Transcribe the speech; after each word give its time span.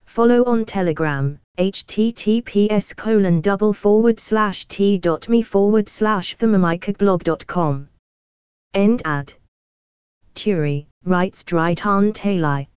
Follow 0.06 0.42
on 0.44 0.64
Telegram, 0.64 1.38
https 1.58 2.96
colon 2.96 3.42
double 3.42 3.74
forward 3.74 4.18
slash 4.18 4.64
t.me 4.68 5.42
forward 5.42 5.86
slash 5.86 6.34
thermomicblog.com. 6.38 7.88
End 8.72 9.02
ad. 9.04 9.34
Turi, 10.34 10.86
writes 11.04 11.44
Dritan 11.44 12.14
Talai. 12.14 12.68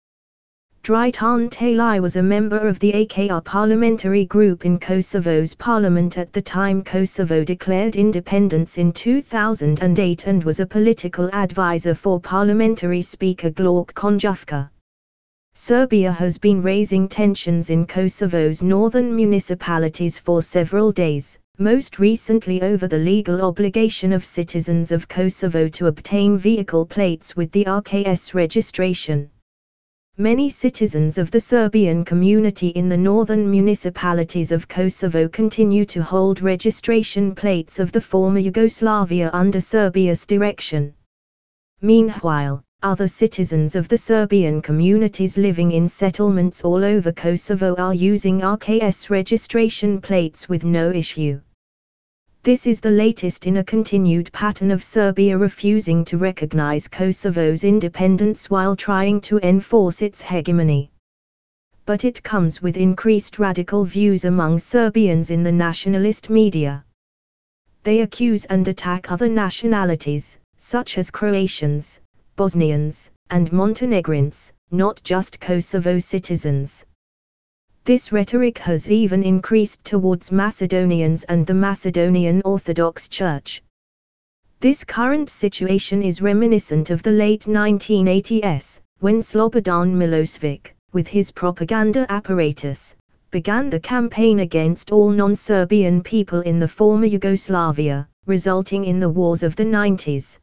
Dritan 0.83 1.49
Talai 1.49 2.01
was 2.01 2.17
a 2.17 2.21
member 2.21 2.59
of 2.59 2.77
the 2.79 2.91
AKR 2.91 3.41
parliamentary 3.45 4.25
group 4.25 4.65
in 4.65 4.77
Kosovo's 4.77 5.55
parliament 5.55 6.17
at 6.17 6.33
the 6.33 6.41
time 6.41 6.83
Kosovo 6.83 7.45
declared 7.45 7.95
independence 7.95 8.77
in 8.77 8.91
2008 8.91 10.27
and 10.27 10.43
was 10.43 10.59
a 10.59 10.65
political 10.65 11.33
advisor 11.33 11.95
for 11.95 12.19
parliamentary 12.19 13.01
speaker 13.01 13.49
Glauk 13.49 13.93
Konjufca. 13.93 14.69
Serbia 15.57 16.11
has 16.11 16.37
been 16.37 16.61
raising 16.61 17.07
tensions 17.07 17.69
in 17.69 17.87
Kosovo's 17.87 18.61
northern 18.61 19.15
municipalities 19.15 20.19
for 20.19 20.41
several 20.41 20.91
days, 20.91 21.39
most 21.57 21.97
recently 21.97 22.61
over 22.61 22.89
the 22.89 22.97
legal 22.97 23.41
obligation 23.41 24.11
of 24.11 24.25
citizens 24.25 24.91
of 24.91 25.07
Kosovo 25.07 25.69
to 25.69 25.87
obtain 25.87 26.37
vehicle 26.37 26.85
plates 26.85 27.37
with 27.37 27.53
the 27.53 27.63
RKS 27.63 28.33
registration. 28.33 29.29
Many 30.17 30.49
citizens 30.49 31.17
of 31.17 31.31
the 31.31 31.39
Serbian 31.39 32.03
community 32.03 32.67
in 32.67 32.89
the 32.89 32.97
northern 32.97 33.49
municipalities 33.49 34.51
of 34.51 34.67
Kosovo 34.67 35.29
continue 35.29 35.85
to 35.85 36.03
hold 36.03 36.41
registration 36.41 37.33
plates 37.33 37.79
of 37.79 37.93
the 37.93 38.01
former 38.01 38.39
Yugoslavia 38.39 39.29
under 39.31 39.61
Serbia's 39.61 40.25
direction. 40.25 40.93
Meanwhile, 41.81 42.61
other 42.85 43.07
citizens 43.07 43.75
of 43.75 43.87
the 43.87 43.97
Serbian 43.97 44.61
communities 44.61 45.37
living 45.37 45.71
in 45.71 45.87
settlements 45.87 46.63
all 46.63 46.85
over 46.85 47.11
Kosovo 47.11 47.73
are 47.77 47.95
using 47.95 48.41
RKS 48.41 49.09
registration 49.09 49.99
plates 49.99 50.47
with 50.47 50.63
no 50.63 50.91
issue. 50.91 51.41
This 52.43 52.67
is 52.67 52.79
the 52.79 52.91
latest 52.91 53.47
in 53.47 53.57
a 53.57 53.63
continued 53.63 54.31
pattern 54.31 54.69
of 54.69 54.83
Serbia 54.83 55.35
refusing 55.35 56.05
to 56.05 56.17
recognize 56.17 56.87
Kosovo's 56.87 57.63
independence 57.63 58.51
while 58.51 58.75
trying 58.75 59.19
to 59.21 59.39
enforce 59.39 60.03
its 60.03 60.21
hegemony. 60.21 60.91
But 61.87 62.05
it 62.05 62.21
comes 62.21 62.61
with 62.61 62.77
increased 62.77 63.39
radical 63.39 63.83
views 63.83 64.25
among 64.25 64.59
Serbians 64.59 65.31
in 65.31 65.41
the 65.41 65.51
nationalist 65.51 66.29
media. 66.29 66.85
They 67.81 68.01
accuse 68.01 68.45
and 68.45 68.67
attack 68.67 69.11
other 69.11 69.27
nationalities, 69.27 70.37
such 70.57 70.99
as 70.99 71.09
Croatians, 71.09 71.99
Bosnians, 72.35 73.11
and 73.29 73.51
Montenegrins, 73.53 74.51
not 74.69 75.01
just 75.03 75.39
Kosovo 75.39 75.99
citizens. 75.99 76.85
This 77.85 78.11
rhetoric 78.11 78.57
has 78.57 78.91
even 78.91 79.23
increased 79.23 79.85
towards 79.85 80.31
Macedonians 80.31 81.23
and 81.23 81.47
the 81.47 81.53
Macedonian 81.53 82.41
Orthodox 82.43 83.07
Church. 83.07 83.63
This 84.59 84.83
current 84.83 85.29
situation 85.29 86.03
is 86.03 86.21
reminiscent 86.21 86.89
of 86.89 87.03
the 87.03 87.11
late 87.11 87.43
1980s, 87.43 88.81
when 88.99 89.21
Slobodan 89.21 89.95
Milosevic, 89.95 90.73
with 90.91 91.07
his 91.07 91.31
propaganda 91.31 92.05
apparatus, 92.09 92.95
began 93.31 93.69
the 93.69 93.79
campaign 93.79 94.39
against 94.39 94.91
all 94.91 95.09
non-Serbian 95.09 96.01
people 96.01 96.41
in 96.41 96.57
the 96.59 96.67
former 96.67 97.05
Yugoslavia, 97.05 98.07
resulting 98.25 98.85
in 98.85 98.99
the 98.99 99.09
wars 99.09 99.43
of 99.43 99.55
the 99.55 99.63
90s. 99.65 100.39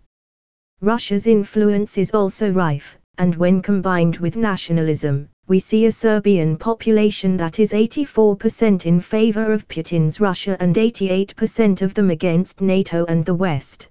Russia's 0.84 1.28
influence 1.28 1.97
is 1.97 2.10
also 2.10 2.50
rife, 2.50 2.98
and 3.16 3.37
when 3.37 3.62
combined 3.62 4.16
with 4.16 4.34
nationalism, 4.34 5.28
we 5.47 5.60
see 5.60 5.87
a 5.87 5.93
Serbian 5.93 6.56
population 6.56 7.37
that 7.37 7.60
is 7.60 7.72
84% 7.72 8.84
in 8.84 8.98
favor 8.98 9.53
of 9.53 9.69
Putin's 9.69 10.19
Russia 10.19 10.56
and 10.59 10.75
88% 10.75 11.82
of 11.82 11.94
them 11.94 12.10
against 12.10 12.60
NATO 12.60 13.04
and 13.06 13.25
the 13.25 13.34
West. 13.34 13.91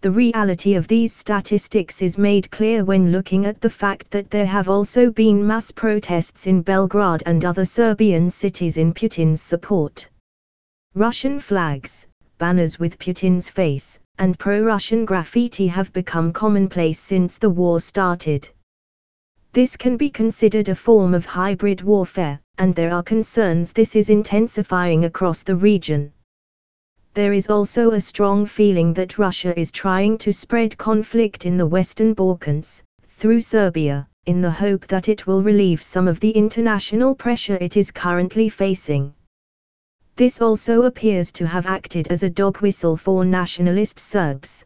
The 0.00 0.10
reality 0.10 0.74
of 0.74 0.88
these 0.88 1.12
statistics 1.12 2.02
is 2.02 2.18
made 2.18 2.50
clear 2.50 2.84
when 2.84 3.12
looking 3.12 3.46
at 3.46 3.60
the 3.60 3.70
fact 3.70 4.10
that 4.10 4.30
there 4.30 4.46
have 4.46 4.68
also 4.68 5.12
been 5.12 5.46
mass 5.46 5.70
protests 5.70 6.48
in 6.48 6.62
Belgrade 6.62 7.22
and 7.24 7.44
other 7.44 7.64
Serbian 7.64 8.30
cities 8.30 8.78
in 8.78 8.92
Putin's 8.92 9.40
support. 9.40 10.08
Russian 10.94 11.38
flags, 11.38 12.08
banners 12.38 12.80
with 12.80 12.98
Putin's 12.98 13.48
face, 13.48 14.00
and 14.18 14.38
pro-Russian 14.38 15.04
graffiti 15.04 15.66
have 15.66 15.92
become 15.92 16.32
commonplace 16.32 17.00
since 17.00 17.38
the 17.38 17.50
war 17.50 17.80
started. 17.80 18.48
This 19.52 19.76
can 19.76 19.96
be 19.96 20.10
considered 20.10 20.68
a 20.68 20.74
form 20.74 21.14
of 21.14 21.26
hybrid 21.26 21.82
warfare, 21.82 22.40
and 22.58 22.74
there 22.74 22.92
are 22.92 23.02
concerns 23.02 23.72
this 23.72 23.96
is 23.96 24.10
intensifying 24.10 25.04
across 25.04 25.42
the 25.42 25.56
region. 25.56 26.12
There 27.14 27.32
is 27.32 27.48
also 27.48 27.92
a 27.92 28.00
strong 28.00 28.46
feeling 28.46 28.94
that 28.94 29.18
Russia 29.18 29.58
is 29.58 29.70
trying 29.70 30.18
to 30.18 30.32
spread 30.32 30.76
conflict 30.76 31.46
in 31.46 31.56
the 31.56 31.66
Western 31.66 32.14
Balkans, 32.14 32.82
through 33.06 33.40
Serbia, 33.40 34.08
in 34.26 34.40
the 34.40 34.50
hope 34.50 34.86
that 34.88 35.08
it 35.08 35.26
will 35.26 35.42
relieve 35.42 35.82
some 35.82 36.08
of 36.08 36.18
the 36.18 36.30
international 36.30 37.14
pressure 37.14 37.58
it 37.60 37.76
is 37.76 37.90
currently 37.90 38.48
facing. 38.48 39.14
This 40.16 40.40
also 40.40 40.82
appears 40.82 41.32
to 41.32 41.46
have 41.48 41.66
acted 41.66 42.06
as 42.06 42.22
a 42.22 42.30
dog 42.30 42.58
whistle 42.58 42.96
for 42.96 43.24
nationalist 43.24 43.98
Serbs. 43.98 44.64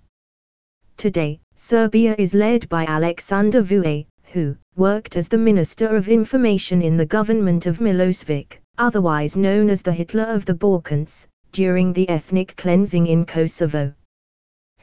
Today, 0.98 1.40
Serbia 1.54 2.14
is 2.18 2.34
led 2.34 2.68
by 2.68 2.84
Alexander 2.84 3.62
Vučić, 3.62 4.04
who 4.24 4.56
worked 4.76 5.16
as 5.16 5.28
the 5.28 5.38
Minister 5.38 5.96
of 5.96 6.10
Information 6.10 6.82
in 6.82 6.98
the 6.98 7.06
government 7.06 7.64
of 7.64 7.78
Milosevic, 7.78 8.58
otherwise 8.76 9.36
known 9.36 9.70
as 9.70 9.80
the 9.80 9.92
Hitler 9.92 10.24
of 10.24 10.44
the 10.44 10.52
Balkans, 10.52 11.26
during 11.52 11.94
the 11.94 12.06
ethnic 12.10 12.54
cleansing 12.58 13.06
in 13.06 13.24
Kosovo. 13.24 13.94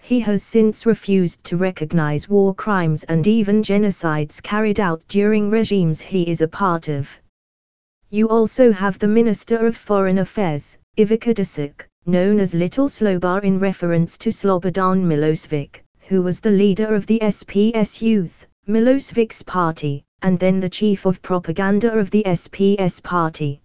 He 0.01 0.19
has 0.21 0.41
since 0.41 0.87
refused 0.87 1.43
to 1.43 1.57
recognize 1.57 2.27
war 2.27 2.55
crimes 2.55 3.03
and 3.03 3.27
even 3.27 3.61
genocides 3.61 4.41
carried 4.41 4.79
out 4.79 5.03
during 5.07 5.51
regimes 5.51 6.01
he 6.01 6.23
is 6.23 6.41
a 6.41 6.47
part 6.47 6.87
of. 6.87 7.21
You 8.15 8.29
also 8.29 8.71
have 8.71 8.97
the 8.97 9.09
Minister 9.09 9.67
of 9.67 9.75
Foreign 9.75 10.19
Affairs, 10.19 10.77
Ivica 10.95 11.33
Dačić, 11.33 11.81
known 12.05 12.39
as 12.39 12.53
Little 12.53 12.87
Slobo 12.87 13.43
in 13.43 13.59
reference 13.59 14.17
to 14.19 14.29
Slobodan 14.29 15.03
Milosevic, 15.03 15.81
who 16.07 16.21
was 16.21 16.39
the 16.39 16.49
leader 16.49 16.95
of 16.95 17.07
the 17.07 17.19
SPS 17.19 18.01
Youth, 18.01 18.47
Milosevic's 18.69 19.43
party, 19.43 20.05
and 20.21 20.39
then 20.39 20.61
the 20.61 20.69
chief 20.69 21.05
of 21.05 21.21
propaganda 21.21 21.91
of 21.91 22.09
the 22.09 22.23
SPS 22.23 23.03
party. 23.03 23.59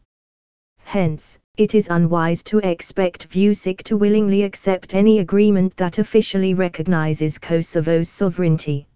Hence, 0.79 1.39
it 1.57 1.77
is 1.77 1.87
unwise 1.89 2.43
to 2.43 2.59
expect 2.59 3.29
Vucic 3.29 3.85
to 3.85 3.97
willingly 3.97 4.43
accept 4.43 4.97
any 4.97 5.21
agreement 5.21 5.77
that 5.77 5.99
officially 5.99 6.55
recognizes 6.55 7.39
Kosovo's 7.39 8.09
sovereignty. 8.09 8.89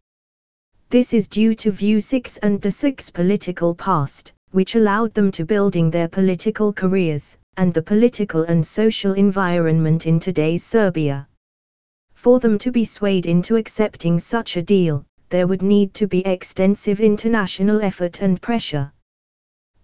This 0.91 1.15
is 1.15 1.29
due 1.29 1.55
to 1.55 1.71
Vucic's 1.71 2.39
and 2.39 2.61
Dačić's 2.61 3.11
political 3.11 3.77
past, 3.77 4.34
which 4.55 4.77
allowed 4.77 5.13
them 5.15 5.33
to 5.33 5.45
building 5.45 5.91
their 5.91 6.07
political 6.07 6.73
careers, 6.73 7.37
and 7.57 7.75
the 7.75 7.83
political 7.83 8.45
and 8.45 8.65
social 8.65 9.13
environment 9.15 10.07
in 10.07 10.21
today's 10.21 10.63
Serbia. 10.63 11.27
For 12.13 12.39
them 12.39 12.57
to 12.59 12.71
be 12.71 12.85
swayed 12.85 13.27
into 13.27 13.57
accepting 13.57 14.21
such 14.21 14.57
a 14.57 14.63
deal, 14.63 15.05
there 15.29 15.49
would 15.49 15.61
need 15.61 15.93
to 15.95 16.07
be 16.07 16.25
extensive 16.25 17.01
international 17.01 17.83
effort 17.83 18.23
and 18.23 18.41
pressure. 18.41 18.93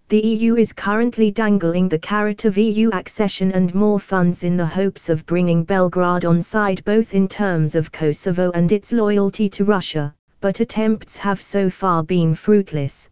The 0.07 0.25
EU 0.25 0.55
is 0.55 0.71
currently 0.71 1.31
dangling 1.31 1.89
the 1.89 1.99
carrot 1.99 2.45
of 2.45 2.57
EU 2.57 2.91
accession 2.91 3.51
and 3.51 3.75
more 3.75 3.99
funds 3.99 4.45
in 4.45 4.55
the 4.55 4.65
hopes 4.65 5.09
of 5.09 5.25
bringing 5.25 5.65
Belgrade 5.65 6.23
on 6.23 6.41
side 6.41 6.81
both 6.85 7.13
in 7.13 7.27
terms 7.27 7.75
of 7.75 7.91
Kosovo 7.91 8.51
and 8.51 8.71
its 8.71 8.93
loyalty 8.93 9.49
to 9.49 9.65
Russia, 9.65 10.15
but 10.39 10.61
attempts 10.61 11.17
have 11.17 11.41
so 11.41 11.69
far 11.69 12.03
been 12.03 12.33
fruitless. 12.33 13.09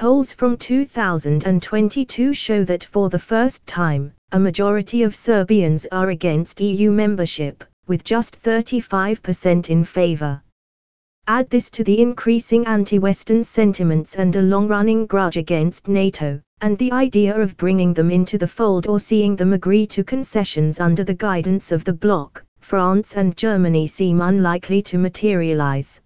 Polls 0.00 0.32
from 0.32 0.56
2022 0.56 2.32
show 2.32 2.64
that 2.64 2.82
for 2.82 3.10
the 3.10 3.18
first 3.18 3.66
time, 3.66 4.14
a 4.32 4.40
majority 4.40 5.02
of 5.02 5.14
Serbians 5.14 5.86
are 5.92 6.08
against 6.08 6.62
EU 6.62 6.90
membership, 6.90 7.62
with 7.86 8.02
just 8.02 8.42
35% 8.42 9.68
in 9.68 9.84
favor. 9.84 10.42
Add 11.26 11.50
this 11.50 11.70
to 11.72 11.84
the 11.84 12.00
increasing 12.00 12.66
anti-Western 12.66 13.44
sentiments 13.44 14.16
and 14.16 14.34
a 14.36 14.40
long-running 14.40 15.04
grudge 15.04 15.36
against 15.36 15.86
NATO, 15.86 16.40
and 16.62 16.78
the 16.78 16.92
idea 16.92 17.38
of 17.38 17.58
bringing 17.58 17.92
them 17.92 18.10
into 18.10 18.38
the 18.38 18.48
fold 18.48 18.86
or 18.86 19.00
seeing 19.00 19.36
them 19.36 19.52
agree 19.52 19.86
to 19.88 20.02
concessions 20.02 20.80
under 20.80 21.04
the 21.04 21.12
guidance 21.28 21.72
of 21.72 21.84
the 21.84 21.92
bloc, 21.92 22.42
France 22.60 23.16
and 23.16 23.36
Germany 23.36 23.86
seem 23.86 24.22
unlikely 24.22 24.80
to 24.80 24.96
materialize 24.96 26.00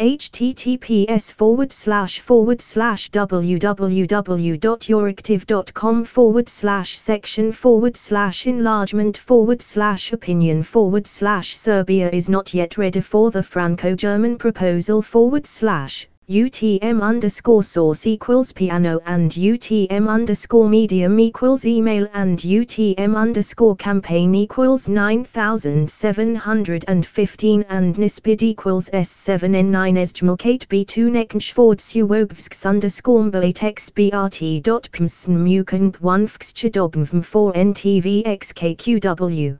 https 0.00 1.32
forward 1.32 1.72
slash 1.72 2.18
forward 2.18 2.60
slash 2.60 3.10
www.euractiv.com 3.10 6.04
forward 6.04 6.48
slash 6.48 6.98
section 6.98 7.52
forward 7.52 7.96
slash 7.96 8.48
enlargement 8.48 9.16
forward 9.16 9.62
slash 9.62 10.12
opinion 10.12 10.64
forward 10.64 11.06
slash 11.06 11.56
Serbia 11.56 12.10
is 12.10 12.28
not 12.28 12.52
yet 12.52 12.76
ready 12.76 13.00
for 13.00 13.30
the 13.30 13.44
Franco-German 13.44 14.36
proposal 14.36 15.00
forward 15.00 15.46
slash 15.46 16.08
UTM 16.30 17.02
underscore 17.02 17.62
source 17.62 18.06
equals 18.06 18.50
piano 18.50 18.98
and 19.04 19.30
UTM 19.32 20.08
underscore 20.08 20.70
medium 20.70 21.20
equals 21.20 21.66
email 21.66 22.08
and 22.14 22.38
UTM 22.38 23.14
underscore 23.14 23.76
campaign 23.76 24.34
equals 24.34 24.88
9715 24.88 27.64
and 27.68 27.96
NISPID 27.96 28.42
equals 28.42 28.88
S7N9 28.88 29.98
Esjmalkate 29.98 30.66
B2 30.68 31.10
Neknschwordsuwobvsks 31.10 32.64
underscore 32.64 33.24
BATEX 33.24 33.90
BRT 33.90 34.62
dot 34.62 34.88
PMSN 34.92 35.36
Mukand 35.36 36.00
1 36.00 36.26
4 36.26 37.52
NTV 37.52 38.24
XKQW 38.24 39.58